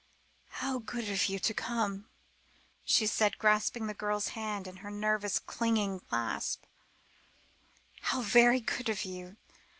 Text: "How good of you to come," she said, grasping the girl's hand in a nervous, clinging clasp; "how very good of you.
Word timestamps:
"How 0.53 0.79
good 0.79 1.07
of 1.09 1.27
you 1.29 1.37
to 1.37 1.53
come," 1.53 2.07
she 2.83 3.05
said, 3.05 3.37
grasping 3.37 3.85
the 3.85 3.93
girl's 3.93 4.29
hand 4.29 4.65
in 4.67 4.79
a 4.79 4.89
nervous, 4.89 5.37
clinging 5.37 5.99
clasp; 5.99 6.63
"how 8.01 8.21
very 8.21 8.61
good 8.61 8.89
of 8.89 9.05
you. 9.05 9.37